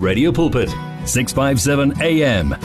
[0.00, 0.70] Radio Pulpit,
[1.04, 2.56] 657 AM.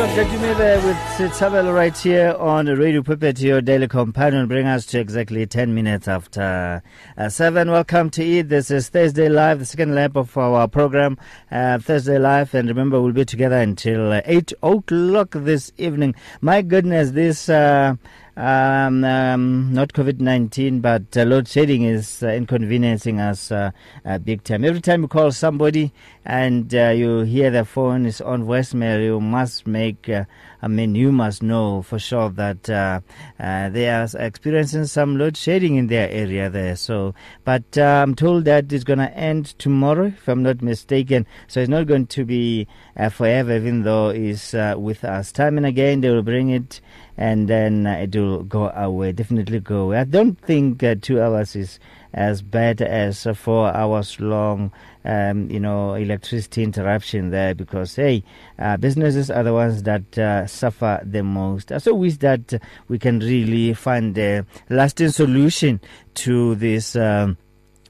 [0.00, 5.72] With Sitabel right here on Radio Pulpit, your daily companion, bring us to exactly 10
[5.72, 6.82] minutes after
[7.16, 7.70] uh, 7.
[7.70, 8.48] Welcome to Eat.
[8.48, 11.16] This is Thursday Live, the second lap of our program,
[11.52, 12.52] uh, Thursday Live.
[12.52, 16.16] And remember, we'll be together until uh, 8 o'clock this evening.
[16.40, 17.94] My goodness, this uh,
[18.36, 23.70] um, um, not COVID 19, but uh, load shedding is uh, inconveniencing us uh,
[24.04, 24.64] uh, big time.
[24.64, 25.92] Every time you call somebody
[26.24, 30.24] and uh, you hear the phone is on voicemail, you must make, uh,
[30.62, 35.88] I mean, you must know for sure that they are experiencing some load shedding in
[35.88, 36.76] their area there.
[36.76, 41.26] So, but I'm told that it's going to end tomorrow, if I'm not mistaken.
[41.48, 42.68] So it's not going to be
[43.10, 45.32] forever, even though it's with us.
[45.32, 46.80] Time and again, they will bring it
[47.20, 49.98] and then it will go away, definitely go away.
[49.98, 51.78] I don't think uh, two hours is
[52.14, 54.72] as bad as a four hours long,
[55.04, 58.24] um, you know, electricity interruption there because, hey,
[58.58, 61.70] uh, businesses are the ones that uh, suffer the most.
[61.70, 62.54] I so wish that
[62.88, 65.78] we can really find a lasting solution
[66.14, 66.96] to this.
[66.96, 67.36] Um,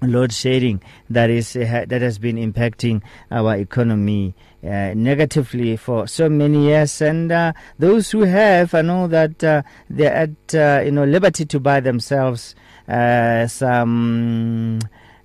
[0.02, 4.34] load shedding that is uh, that has been impacting our economy
[4.64, 7.00] uh, negatively for so many years.
[7.00, 11.44] And uh, those who have I know that uh, they're at uh, you know liberty
[11.46, 12.54] to buy themselves
[12.88, 14.80] uh, some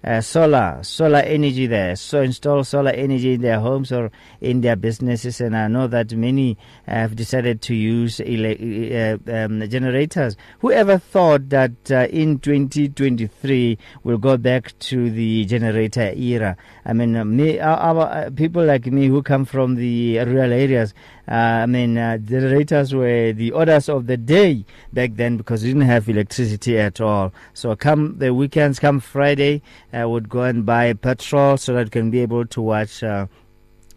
[0.06, 1.95] uh, solar solar energy there.
[1.95, 5.42] So install solar energy in their homes or in their businesses.
[5.42, 10.38] And I know that many have decided to use ele- uh, um, generators.
[10.59, 16.56] Whoever thought that uh, in 2023 we'll go back to the generator era?
[16.86, 20.94] I mean me, our, our uh, people like me who come from the rural areas
[21.28, 25.70] uh, I mean, uh, generators were the orders of the day back then because we
[25.70, 27.34] didn't have electricity at all.
[27.54, 31.90] So come the weekends, come Friday, I would go and buy petrol so that we
[31.90, 33.26] can be able to watch uh,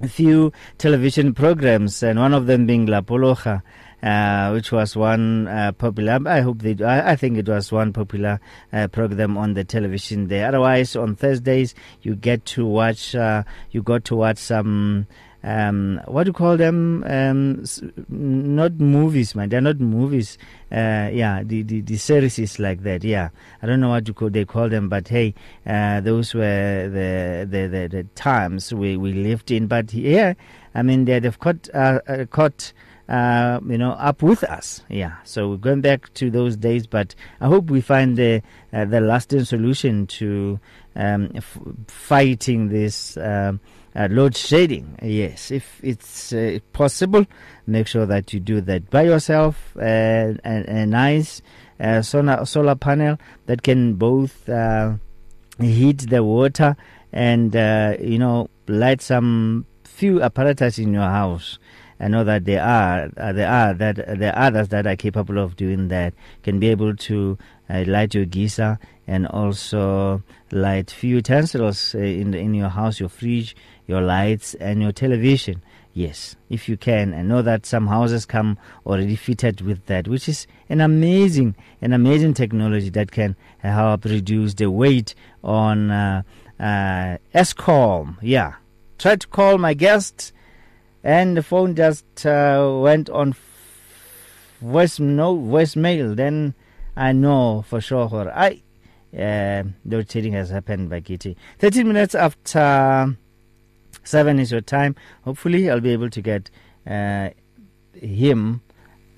[0.01, 3.62] a few television programs, and one of them being La Poloja.
[4.01, 6.21] Uh, which was one uh, popular.
[6.25, 6.77] I hope they.
[6.84, 8.39] I, I, think it was one popular
[8.72, 10.47] uh, program on the television there.
[10.47, 13.16] Otherwise, on Thursdays you get to watch.
[13.16, 15.09] Uh, you got to watch some
[15.44, 17.04] um, what do you call them?
[17.06, 17.65] Um,
[18.09, 19.49] not movies, man.
[19.49, 20.37] They're not movies.
[20.71, 23.04] Uh, yeah, the, the, the series like that.
[23.04, 23.28] Yeah,
[23.62, 25.34] I don't know what you call, they call them, but hey,
[25.66, 29.66] uh, those were the, the, the, the, times we, we lived in.
[29.69, 30.34] But yeah,
[30.75, 32.72] I mean, they, they've caught, uh, uh caught
[33.09, 34.82] uh, you know, up with us.
[34.88, 35.16] Yeah.
[35.25, 39.00] So we're going back to those days, but I hope we find the uh, the
[39.00, 40.60] lasting solution to
[40.94, 43.16] um, f- fighting this.
[43.16, 43.60] Um,
[43.98, 44.97] uh, load shedding.
[45.03, 47.26] Yes, if it's uh, possible,
[47.66, 49.76] make sure that you do that by yourself.
[49.76, 51.42] Uh, a, a nice
[51.81, 54.94] uh, solar solar panel that can both uh,
[55.60, 56.76] heat the water
[57.12, 61.59] and uh, you know light some few apparatus in your house.
[62.00, 65.38] I know that there are uh, there are that there are others that are capable
[65.38, 66.15] of doing that.
[66.44, 67.36] Can be able to
[67.69, 68.78] uh, light your geyser
[69.09, 70.22] and also
[70.53, 73.56] light few utensils uh, in the, in your house, your fridge,
[73.88, 75.60] your lights, and your television.
[75.93, 78.56] Yes, if you can, I know that some houses come
[78.87, 84.54] already fitted with that, which is an amazing, an amazing technology that can help reduce
[84.54, 86.22] the weight on uh,
[86.60, 88.19] uh, Eskom.
[88.22, 88.54] Yeah,
[88.98, 90.32] tried to call my guest,
[91.03, 93.34] and the phone just uh, went on
[94.60, 96.15] voice no voicemail.
[96.15, 96.54] Then
[96.97, 98.31] I know for sure.
[98.31, 98.62] I
[99.19, 101.37] uh, load has happened by Kitty.
[101.59, 103.16] 13 minutes after
[104.09, 104.97] 7 is your time.
[105.25, 106.51] Hopefully, I'll be able to get
[106.87, 107.29] uh,
[107.93, 108.63] him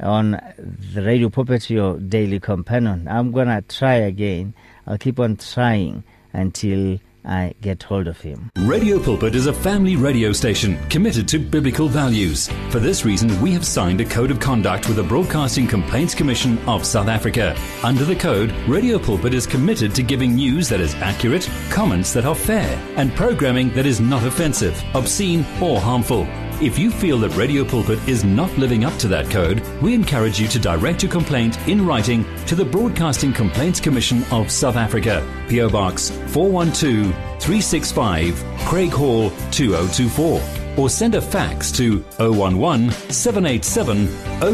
[0.00, 3.06] on the radio pulpit, your daily companion.
[3.06, 4.52] I'm going to try again.
[4.88, 6.02] I'll keep on trying
[6.32, 8.50] until I get hold of him.
[8.58, 12.48] Radio Pulpit is a family radio station committed to biblical values.
[12.70, 16.58] For this reason, we have signed a code of conduct with the Broadcasting Complaints Commission
[16.68, 17.56] of South Africa.
[17.82, 22.24] Under the code, Radio Pulpit is committed to giving news that is accurate, comments that
[22.24, 26.26] are fair, and programming that is not offensive, obscene, or harmful.
[26.62, 30.38] If you feel that Radio Pulpit is not living up to that code, we encourage
[30.38, 35.26] you to direct your complaint in writing to the Broadcasting Complaints Commission of South Africa,
[35.48, 38.34] PO Box 412 365,
[38.68, 40.42] Craighall 2024,
[40.76, 44.06] or send a fax to 011 787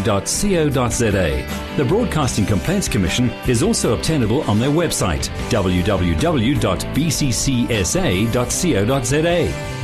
[1.77, 6.29] The Broadcasting Complaints Commission is also obtainable on their website www.bccsa.co.za.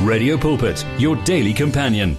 [0.06, 2.18] Radio Pulpit, your daily companion.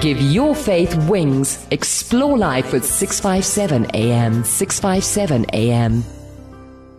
[0.00, 1.66] Give your faith wings.
[1.72, 4.44] Explore life with 657 AM.
[4.44, 6.04] 657 AM.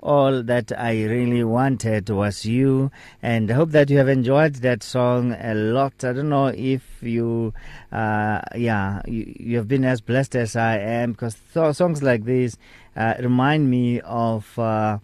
[0.02, 2.92] All that I really wanted was you,
[3.22, 6.04] and I hope that you have enjoyed that song a lot.
[6.04, 7.54] I don't know if you,
[7.94, 12.26] uh, yeah, you, you have been as blessed as I am because th- songs like
[12.26, 12.58] this
[12.98, 14.60] uh, remind me of.
[14.60, 14.98] Uh,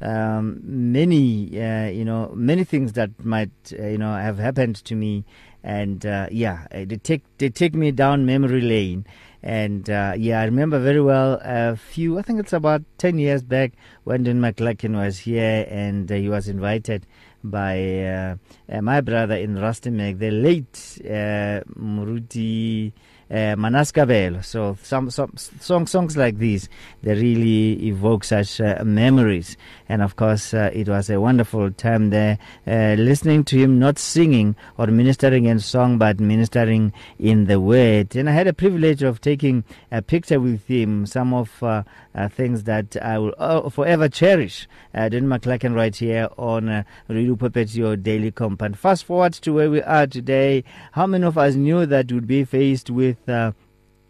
[0.00, 4.94] um, many, uh, you know, many things that might, uh, you know, have happened to
[4.94, 5.24] me,
[5.62, 9.06] and uh, yeah, they take they take me down memory lane.
[9.42, 13.44] And uh, yeah, I remember very well a few, I think it's about 10 years
[13.44, 17.06] back when Don McLaughlin was here and uh, he was invited
[17.44, 18.36] by uh,
[18.82, 22.92] my brother in Rustenburg, the late uh, Muruti
[23.30, 24.44] uh, Manaskabel.
[24.44, 26.68] So some, some song, songs like these,
[27.02, 29.56] they really evoke such uh, memories.
[29.88, 33.98] And of course, uh, it was a wonderful time there, uh, listening to him not
[33.98, 38.14] singing or ministering in song, but ministering in the word.
[38.16, 41.82] And I had a privilege of taking a picture with him, some of uh,
[42.14, 44.66] uh, things that I will forever cherish.
[44.94, 47.70] Uh, Don McLaughlin right here on uh, Radio Pulpit,
[48.02, 48.74] daily companion.
[48.74, 50.64] Fast forward to where we are today.
[50.92, 53.52] How many of us knew that we'd be faced with uh,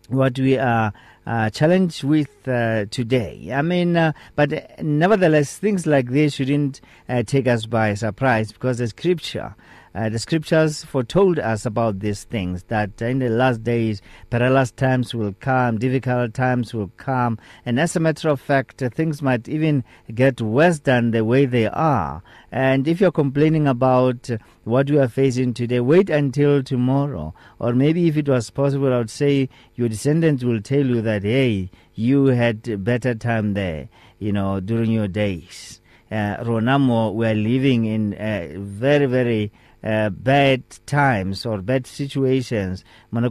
[0.09, 0.93] what we are
[1.27, 3.51] uh, challenged with uh, today.
[3.53, 8.79] I mean, uh, but nevertheless, things like this shouldn't uh, take us by surprise because
[8.79, 9.55] the scripture.
[9.97, 15.15] Uh, the scriptures foretold us about these things that in the last days perilous times
[15.15, 19.83] will come, difficult times will come, and as a matter of fact, things might even
[20.15, 22.23] get worse than the way they are.
[22.53, 24.29] And if you're complaining about
[24.65, 27.33] what you are facing today, wait until tomorrow.
[27.59, 31.23] Or maybe if it was possible, I would say your descendants will tell you that,
[31.23, 33.89] hey, you had better time there,
[34.19, 35.81] you know, during your days.
[36.11, 39.53] Uh, Ronamo, we're living in uh, very, very
[39.85, 42.85] uh, bad times or bad situations.
[43.13, 43.31] There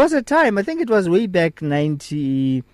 [0.00, 2.64] was a time, I think it was way back 90.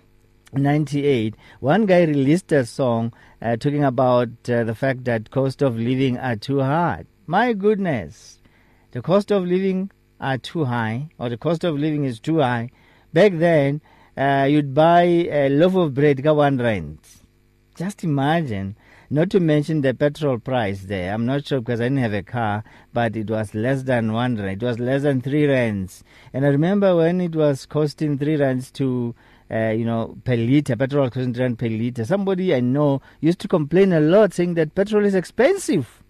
[0.53, 5.77] 98 one guy released a song uh, talking about uh, the fact that cost of
[5.77, 8.39] living are too high my goodness
[8.91, 9.91] the cost of living
[10.21, 12.69] are too high or the cost of living is too high
[13.11, 13.81] back then
[14.17, 16.99] uh, you'd buy a loaf of bread ka one rand
[17.75, 18.77] just imagine
[19.09, 21.13] not to mention the petrol price there.
[21.13, 22.63] I'm not sure because I didn't have a car,
[22.93, 24.61] but it was less than one rand.
[24.61, 26.03] It was less than three rands.
[26.33, 29.13] And I remember when it was costing three rands to,
[29.51, 32.05] uh, you know, per liter, petrol costing three rand per liter.
[32.05, 36.03] Somebody I know used to complain a lot saying that petrol is expensive.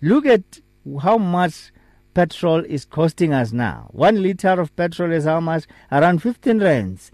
[0.00, 0.60] Look at
[1.02, 1.72] how much
[2.14, 3.88] petrol is costing us now.
[3.92, 5.64] One liter of petrol is how much?
[5.90, 7.10] Around 15 rands.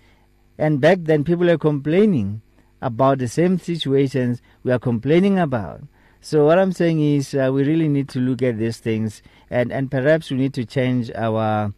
[0.57, 2.43] And back then people are complaining
[2.81, 5.83] about the same situations we are complaining about.
[6.21, 9.73] So what I'm saying is uh, we really need to look at these things and,
[9.73, 11.73] and perhaps we need to change our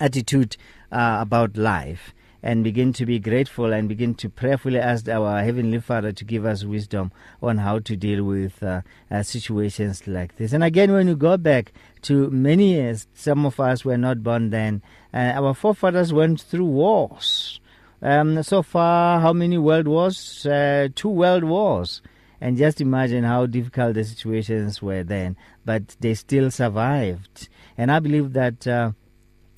[0.00, 0.56] attitude
[0.90, 2.12] uh, about life
[2.42, 6.44] and begin to be grateful and begin to prayerfully ask our Heavenly Father to give
[6.44, 7.10] us wisdom
[7.42, 10.52] on how to deal with uh, uh, situations like this.
[10.52, 14.50] And again, when you go back to many years, some of us were not born
[14.50, 17.57] then, uh, our forefathers went through wars.
[18.00, 20.46] Um, so far, how many world wars?
[20.46, 22.00] Uh, two world wars.
[22.40, 25.36] And just imagine how difficult the situations were then.
[25.64, 27.48] But they still survived.
[27.76, 28.92] And I believe that, uh,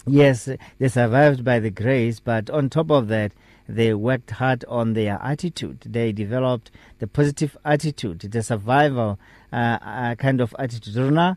[0.06, 3.32] yes, they survived by the grace, but on top of that,
[3.68, 5.80] they worked hard on their attitude.
[5.87, 9.18] They developed the positive attitude, the survival
[9.52, 10.97] uh, uh, kind of attitude.
[10.97, 11.37] Rona,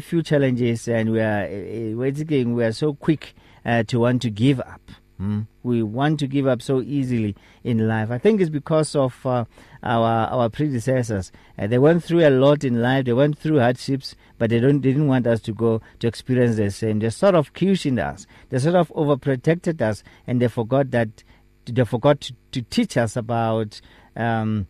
[0.00, 3.34] few challenges, and we are, uh, we are so quick
[3.66, 4.80] uh, to want to give up.
[5.22, 5.46] Mm.
[5.62, 8.10] We want to give up so easily in life.
[8.10, 9.44] I think it's because of uh,
[9.84, 11.30] our our predecessors.
[11.56, 13.04] Uh, they went through a lot in life.
[13.04, 16.70] They went through hardships, but they don't didn't want us to go to experience the
[16.72, 16.98] same.
[16.98, 18.26] They sort of cushioned us.
[18.48, 21.22] They sort of overprotected us, and they forgot that
[21.66, 23.80] they forgot to, to teach us about
[24.16, 24.66] um,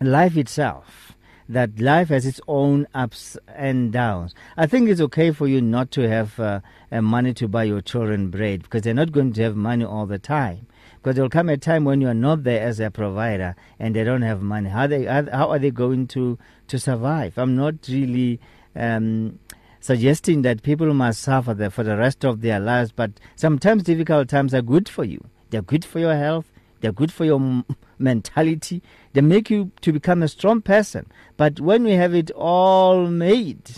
[0.00, 1.16] life itself
[1.48, 4.34] that life has its own ups and downs.
[4.56, 8.30] I think it's okay for you not to have uh, money to buy your children
[8.30, 10.66] bread because they're not going to have money all the time.
[10.96, 14.04] Because there'll come a time when you are not there as a provider and they
[14.04, 14.68] don't have money.
[14.68, 17.38] How they how are they going to to survive?
[17.38, 18.40] I'm not really.
[18.74, 19.38] Um,
[19.80, 22.92] suggesting that people must suffer for the rest of their lives.
[22.92, 25.24] But sometimes difficult times are good for you.
[25.50, 26.50] They're good for your health.
[26.80, 27.64] They're good for your
[27.98, 28.82] mentality.
[29.12, 31.10] They make you to become a strong person.
[31.36, 33.70] But when we have it all made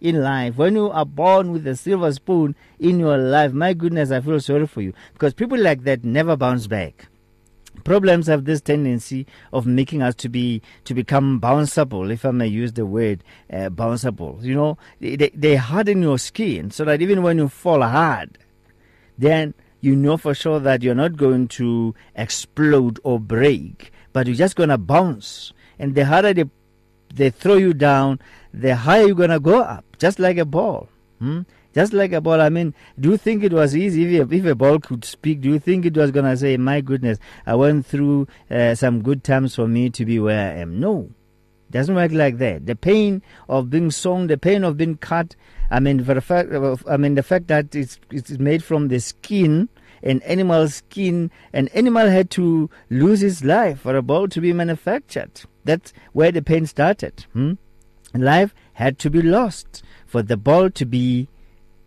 [0.00, 4.10] in life, when you are born with a silver spoon in your life, my goodness,
[4.10, 7.08] I feel sorry for you because people like that never bounce back
[7.84, 12.46] problems have this tendency of making us to be to become bounceable if i may
[12.46, 13.22] use the word
[13.52, 17.82] uh, bounceable you know they, they harden your skin so that even when you fall
[17.82, 18.38] hard
[19.18, 24.36] then you know for sure that you're not going to explode or break but you're
[24.36, 26.44] just going to bounce and the harder they,
[27.14, 28.18] they throw you down
[28.52, 31.42] the higher you're going to go up just like a ball hmm?
[31.76, 34.54] Just like a ball, I mean, do you think it was easy if, if a
[34.54, 35.42] ball could speak?
[35.42, 39.02] Do you think it was going to say, my goodness, I went through uh, some
[39.02, 40.80] good times for me to be where I am?
[40.80, 41.10] No.
[41.70, 42.64] Doesn't work like that.
[42.64, 45.36] The pain of being sown, the pain of being cut.
[45.70, 46.50] I mean, for the fact,
[46.88, 49.68] I mean, the fact that it's it's made from the skin,
[50.02, 51.30] an animal skin.
[51.52, 55.42] An animal had to lose his life for a ball to be manufactured.
[55.64, 57.26] That's where the pain started.
[57.32, 57.54] Hmm?
[58.14, 61.28] Life had to be lost for the ball to be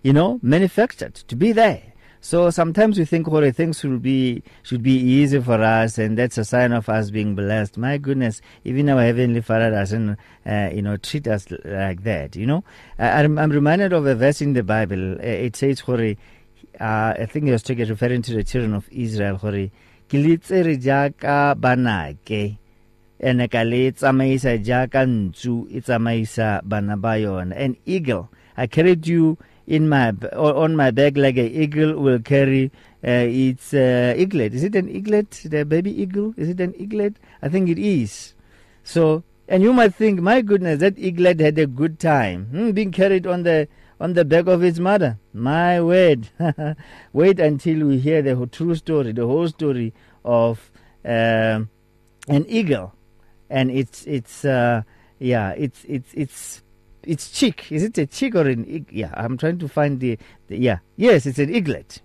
[0.02, 1.89] you know, manufactured to be there.
[2.22, 6.38] So sometimes we think what things should be should be easy for us, and that's
[6.38, 7.78] a sign of us being blessed.
[7.78, 12.36] My goodness, even our heavenly Father doesn't, uh, you know, treat us like that.
[12.36, 12.64] You know,
[12.98, 15.18] I'm, I'm reminded of a verse in the Bible.
[15.22, 16.16] It says, "Hore,"
[16.80, 19.38] uh, I think he was talking referring to the children of Israel.
[19.38, 19.72] "Hore,
[20.10, 22.58] kilitsere jaka banake."
[23.22, 29.06] ene ka le tsamaisa jaaka ntsu e tsamaisa bana ba yona an eagle i carried
[29.08, 29.36] you
[29.70, 32.72] in my on my back like an eagle will carry
[33.06, 34.54] uh, its uh, eaglet.
[34.54, 35.30] Is it an eaglet?
[35.46, 36.34] The baby eagle?
[36.36, 37.18] Is it an eaglet?
[37.42, 38.34] I think it is.
[38.84, 42.92] So, and you might think, my goodness, that eaglet had a good time hmm, being
[42.92, 43.68] carried on the
[44.00, 45.20] on the back of its mother.
[45.34, 46.30] My word!
[47.14, 49.94] Wait until we hear the true story, the whole story
[50.26, 50.72] of
[51.06, 51.62] uh,
[52.28, 52.94] an eagle,
[53.52, 54.82] and it's it's uh,
[55.20, 56.64] yeah, it's it's it's
[57.04, 57.72] it's chick.
[57.72, 58.88] Is it a chick or an ig?
[58.92, 60.80] Yeah, I'm trying to find the, the yeah.
[60.96, 62.02] Yes, it's an eaglet.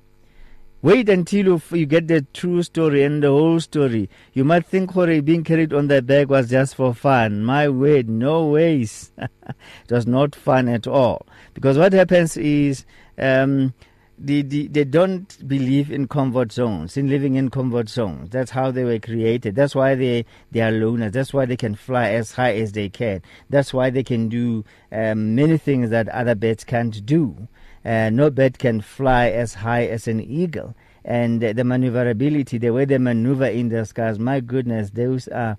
[0.82, 4.10] Wait until you, you get the true story and the whole story.
[4.34, 7.42] You might think Hore being carried on the back was just for fun.
[7.42, 9.10] My word, no ways.
[9.18, 11.26] it was not fun at all.
[11.54, 12.84] Because what happens is
[13.16, 13.72] um,
[14.18, 18.30] the, the, they don't believe in comfort zones, in living in comfort zones.
[18.30, 19.54] That's how they were created.
[19.54, 21.12] That's why they, they are loners.
[21.12, 23.22] That's why they can fly as high as they can.
[23.50, 27.48] That's why they can do um, many things that other birds can't do.
[27.84, 30.74] Uh, no bird can fly as high as an eagle.
[31.04, 35.58] And the maneuverability, the way they maneuver in the skies, my goodness, those are,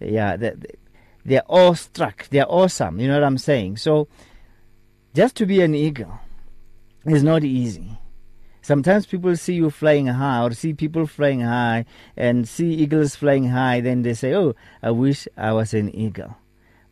[0.00, 0.54] yeah, they,
[1.26, 2.28] they're awestruck.
[2.30, 2.98] They're awesome.
[3.00, 3.76] You know what I'm saying?
[3.76, 4.08] So,
[5.14, 6.18] just to be an eagle,
[7.04, 7.98] is not easy.
[8.62, 11.86] Sometimes people see you flying high or see people flying high
[12.16, 16.36] and see eagles flying high, then they say, Oh, I wish I was an eagle.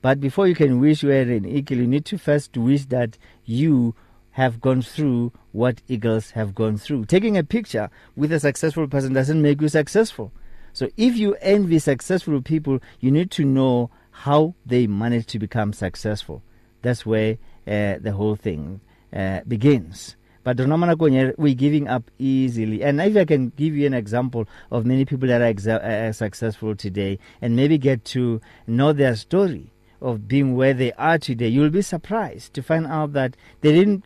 [0.00, 3.18] But before you can wish you were an eagle, you need to first wish that
[3.44, 3.94] you
[4.30, 7.06] have gone through what eagles have gone through.
[7.06, 10.32] Taking a picture with a successful person doesn't make you successful.
[10.72, 15.72] So if you envy successful people, you need to know how they manage to become
[15.72, 16.42] successful.
[16.82, 18.80] That's where uh, the whole thing
[19.16, 20.16] uh, begins.
[20.44, 22.84] But we're giving up easily.
[22.84, 26.12] And if I can give you an example of many people that are exa- uh,
[26.12, 31.48] successful today and maybe get to know their story of being where they are today,
[31.48, 34.04] you'll be surprised to find out that they didn't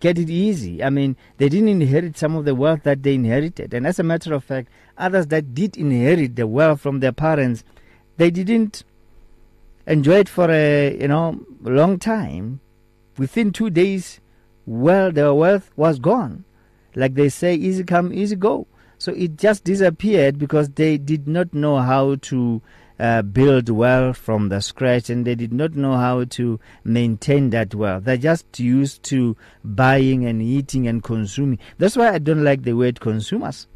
[0.00, 0.84] get it easy.
[0.84, 3.72] I mean, they didn't inherit some of the wealth that they inherited.
[3.72, 4.68] And as a matter of fact,
[4.98, 7.64] others that did inherit the wealth from their parents,
[8.18, 8.84] they didn't
[9.86, 12.60] enjoy it for a you know long time
[13.18, 14.20] within two days,
[14.64, 16.44] well, their wealth was gone.
[16.94, 18.66] Like they say, easy come, easy go.
[18.98, 22.62] So it just disappeared because they did not know how to
[22.98, 27.74] uh, build wealth from the scratch and they did not know how to maintain that
[27.74, 28.04] wealth.
[28.04, 31.58] They're just used to buying and eating and consuming.
[31.78, 33.66] That's why I don't like the word consumers.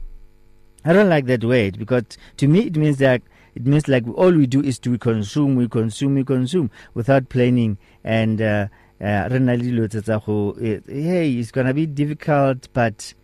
[0.84, 2.04] I don't like that word because
[2.38, 3.20] to me it means that
[3.54, 7.76] it means like all we do is to consume, we consume, we consume without planning
[8.04, 8.68] and uh,
[9.00, 13.14] re na le dilo tse tsa go hey it's gonna be difficult but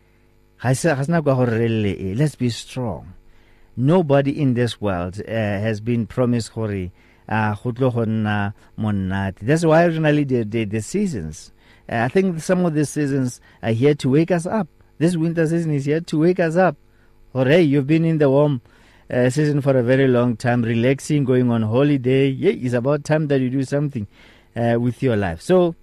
[0.65, 3.13] let's be strong.
[3.77, 6.91] Nobody in this world uh, has been promised gore
[7.29, 9.37] uh, go tlo go nna monate.
[9.43, 11.53] That's why originally the, the, the seasons.
[11.89, 14.69] Uh, i think some of the seasons are here to wake us up.
[14.99, 16.77] This winter season is here to wake us up.
[17.35, 18.63] Or hey you've been in the warm
[19.11, 22.29] uh, season for a very long time relaxing going on holiday.
[22.29, 24.07] Yeah it's about time that you do something
[24.57, 25.41] uh, with your life.
[25.41, 25.75] So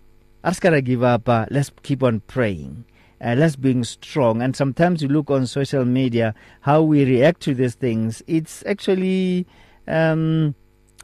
[0.44, 1.30] let's gotta give up.
[1.30, 2.86] Uh, let's keep on praying.
[3.24, 4.42] Uh, let's being strong.
[4.42, 8.22] And sometimes you look on social media how we react to these things.
[8.28, 9.48] It's actually
[9.88, 10.56] um,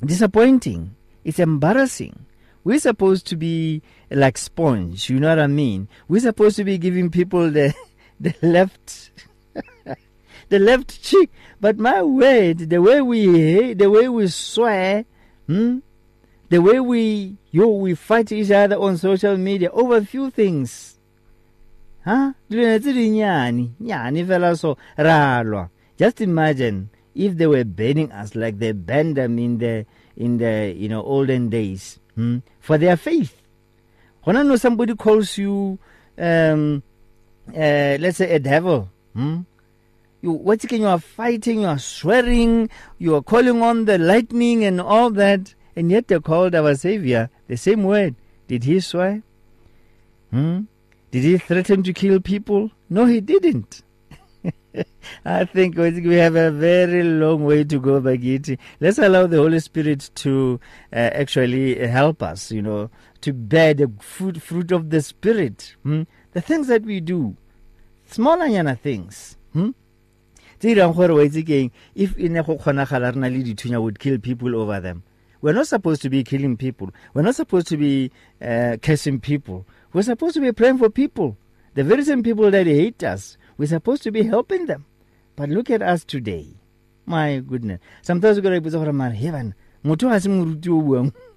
[0.04, 0.96] disappointing.
[1.24, 2.26] It's embarrassing.
[2.64, 5.10] We're supposed to be like sponge.
[5.10, 5.88] You know what I mean?
[6.08, 7.74] We're supposed to be giving people the
[8.20, 9.12] the left
[10.50, 11.32] the left cheek.
[11.62, 15.06] But my word, the way we the way we swear,
[15.48, 15.80] hmm,
[16.50, 20.98] the way we yo we fight each other on social media over a few things.
[22.04, 22.34] Huh?
[25.98, 30.74] Just imagine if they were banning us like they banned them in the in the
[30.76, 33.36] you know olden days hmm, for their faith.
[34.24, 35.80] When I know somebody calls you
[36.18, 36.84] um,
[37.50, 39.42] uh, let's say a devil, hmm?
[40.22, 44.82] you what you are fighting, you are swearing, you are calling on the lightning and
[44.82, 48.16] all that, and yet they called our Savior the same word.
[48.50, 49.24] Did he swear?
[50.30, 50.64] Hmm?
[51.10, 52.72] Did he threaten to kill people?
[52.90, 53.82] No, he didn't.
[55.26, 58.58] I think we have a very long way to go, Bagiti.
[58.82, 60.60] Let's allow the Holy Spirit to
[60.92, 62.90] uh, actually help us, you know,
[63.22, 65.78] to bear the fruit, fruit of the Spirit.
[65.84, 66.04] Hmm?
[66.34, 67.38] The things that we do,
[68.06, 69.38] smaller things.
[69.54, 69.70] Hmm?
[70.62, 72.44] if in a
[73.82, 75.04] would kill people over them
[75.42, 76.92] we're not supposed to be killing people.
[77.14, 79.66] We're not supposed to be uh, cursing people.
[79.94, 81.38] We're supposed to be praying for people.
[81.76, 84.86] The very same people that hate us we're supposed to be helping them.
[85.36, 86.48] But look at us today.
[87.06, 87.82] My goodness.
[88.02, 89.54] Sometimes we go to heaven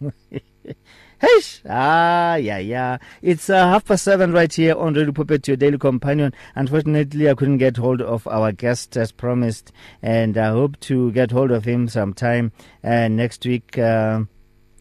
[0.64, 2.98] Hey, ah, yeah, yeah.
[3.22, 6.34] It's uh, half past seven right here on Radio Pulpit, your daily companion.
[6.56, 9.70] Unfortunately, I couldn't get hold of our guest as promised,
[10.02, 12.50] and I hope to get hold of him sometime
[12.82, 13.78] uh, next week.
[13.78, 14.24] Uh,